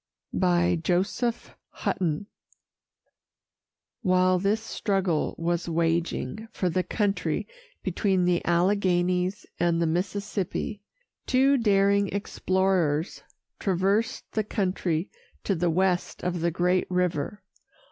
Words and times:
JOSEPH 0.35 1.55
HUTTON. 1.69 2.25
While 4.01 4.39
this 4.39 4.59
struggle 4.59 5.35
was 5.37 5.69
waging 5.69 6.47
for 6.51 6.71
the 6.71 6.81
country 6.81 7.47
between 7.83 8.25
the 8.25 8.43
Alleghanies 8.43 9.45
and 9.59 9.79
the 9.79 9.85
Mississippi, 9.85 10.81
two 11.27 11.55
daring 11.55 12.07
explorers 12.07 13.21
traversed 13.59 14.23
the 14.31 14.43
country 14.43 15.11
to 15.43 15.53
the 15.53 15.69
west 15.69 16.23
of 16.23 16.41
the 16.41 16.49
great 16.49 16.89
river. 16.89 17.43